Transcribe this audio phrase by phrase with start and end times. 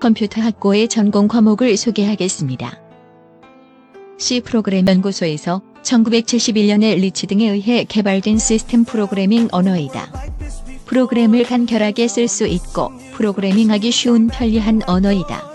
[0.00, 2.78] 컴퓨터 학과의 전공 과목을 소개하겠습니다.
[4.18, 10.12] C 프로그램 연구소에서 1971년에 리치 등에 의해 개발된 시스템 프로그래밍 언어이다.
[10.86, 15.48] 프로그램을 간결하게 쓸 수 있고 프로그래밍하기 쉬운 편리한 언어이다.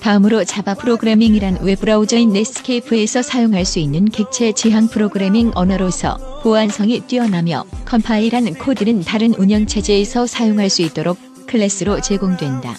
[0.00, 8.54] 다음으로 자바 프로그래밍이란 웹브라우저인 넷스케이프에서 사용할 수 있는 객체 지향 프로그래밍 언어로서 보안성이 뛰어나며 컴파일한
[8.54, 12.74] 코드는 다른 운영체제에서 사용할 수 있도록 클래스로 제공된다.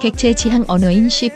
[0.00, 1.32] 객체 지향 언어인 C++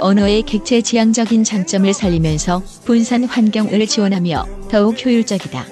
[0.00, 5.66] 언어의 객체 지향적인 장점을 살리면서 분산 환경을 지원하며 더욱 효율적이다.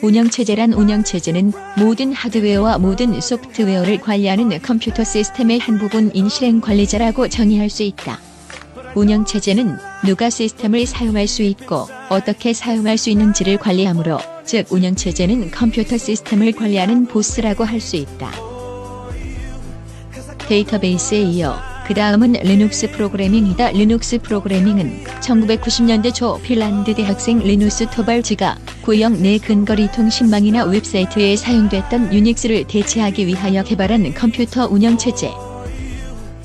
[0.00, 8.27] 운영체제란 운영체제는 모든 하드웨어와 모든 소프트웨어를 관리하는 컴퓨터 시스템의 한 부분인 실행관리자라고 정의할 수 있다.
[8.98, 16.52] 운영체제는 누가 시스템을 사용할 수 있고 어떻게 사용할 수 있는지를 관리하므로 즉 운영체제는 컴퓨터 시스템을
[16.52, 18.30] 관리하는 보스라고 할 수 있다.
[20.48, 23.70] 데이터베이스에 이어 그 다음은 리눅스 프로그래밍이다.
[23.70, 32.66] 리눅스 프로그래밍은 1990년대 초 핀란드 대학생 리누스 토발즈가 구형 내 근거리 통신망이나 웹사이트에 사용됐던 유닉스를
[32.66, 35.47] 대체하기 위하여 개발한 컴퓨터 운영체제.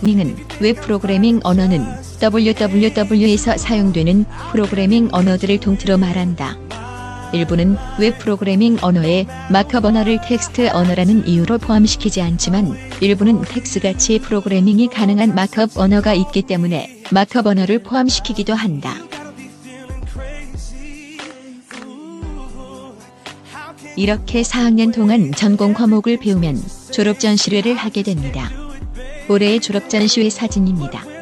[0.01, 1.85] 다음은 웹 프로그래밍 언어는
[2.21, 6.57] WWW에서 사용되는 프로그래밍 언어들을 통틀어 말한다.
[7.33, 15.33] 일부는 웹 프로그래밍 언어에 마크업 언어를 텍스트 언어라는 이유로 포함시키지 않지만 일부는 텍스같이 프로그래밍이 가능한
[15.33, 18.95] 마크업 언어가 있기 때문에 마크업 언어를 포함시키기도 한다.
[23.95, 26.59] 이렇게 4학년 동안 전공 과목을 배우면
[26.91, 28.62] 졸업 전시회를 하게 됩니다.
[29.29, 31.12] 올해의 졸업 전시회 사진입니다.